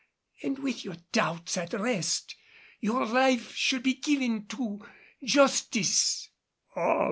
[0.41, 2.35] And with your doubts at rest,
[2.79, 4.79] your life should be given to
[5.23, 6.31] Justice."